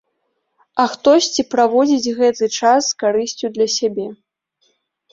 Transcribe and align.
А 0.83 0.85
хтосьці 0.93 1.41
праводзіць 1.53 2.15
гэты 2.21 2.51
час 2.59 2.81
з 2.91 3.01
карысцю 3.07 3.55
для 3.59 3.67
сябе. 3.79 4.07